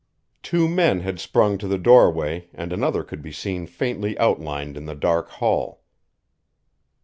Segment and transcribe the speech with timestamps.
[0.41, 4.85] Two men had sprung to the doorway, and another could be seen faintly outlined in
[4.87, 5.83] the dark hall.